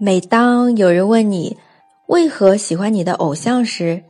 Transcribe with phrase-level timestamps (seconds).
[0.00, 1.58] 每当有人问你
[2.06, 4.04] 为何喜欢你的偶像时，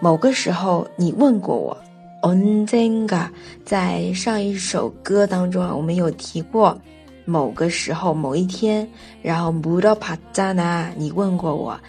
[0.00, 1.78] 某个时候你问过我。
[2.21, 3.27] 언젠 가，
[3.63, 6.77] 在上一首歌当中啊，我们有提过
[7.25, 8.87] 某个时候、某一天。
[9.21, 11.79] 然后무더파자 나， 你问过我。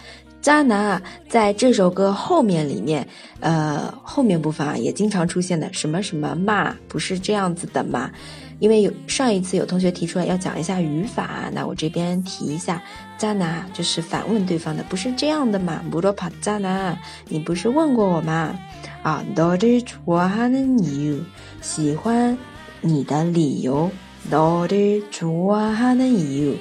[0.41, 3.07] 渣男在这首歌后面里面，
[3.41, 8.09] 呃，后面部分啊也经常出现的什么什么嘛，不是这样子的嘛？
[8.57, 12.81] 因为有上一次有同学提出来要讲一下语法，那我这边提一下，
[13.19, 15.83] 渣男就是反问对方的，不是这样的嘛？
[15.91, 18.57] 不罗帕渣男，你不是问过我吗？
[19.02, 21.22] 啊，너를좋아하는이 유，
[21.60, 22.38] 喜欢
[22.80, 23.90] 你的理由。
[24.30, 26.56] 너를좋아하는이 유。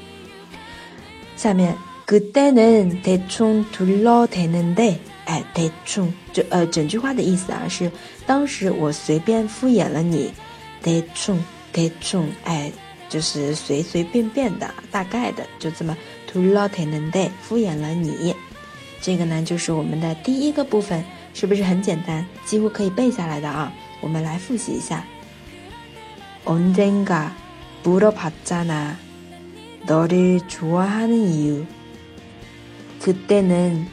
[1.36, 7.92] 下面그때는대충둘러대는 데， 哎，대충就呃整句话的意思啊是
[8.28, 10.32] 当时我随便敷衍了你，
[10.84, 12.72] 대충대충哎
[13.10, 15.98] 就是随随便便的大概的就这么
[16.32, 18.36] 둘러대는 데， 敷衍了你。
[19.02, 21.04] 这个呢就是我们的第一个部分，
[21.34, 23.72] 是不是很简单，几乎可以背下来的啊？
[24.02, 25.04] 我们来复习一下。
[26.44, 27.36] 언젠가
[27.84, 28.98] 물어봤잖아.
[29.88, 31.66] 너를 좋아하는 이유.
[33.00, 33.88] 그때는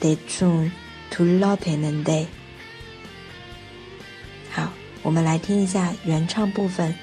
[0.00, 0.70] 대충
[1.10, 2.26] 둘러대는데.
[4.52, 4.70] 好，
[5.02, 6.94] 我们来听一下原唱部分。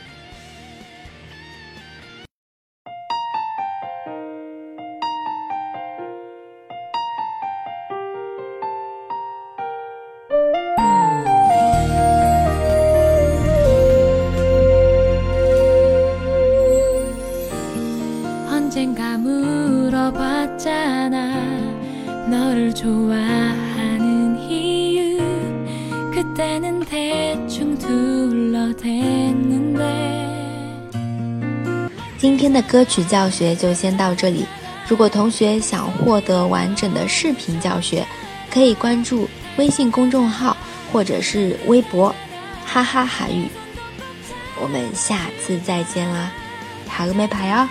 [32.18, 34.44] 今天的歌曲教学就先到这里。
[34.86, 38.04] 如果同学想获得完整的视频教学，
[38.50, 40.56] 可以关注微信公众号
[40.92, 42.14] 或者是微博
[42.66, 43.46] “哈哈韩语”。
[44.60, 46.30] 我们下次再见啦，
[46.88, 47.68] 好个没牌哦！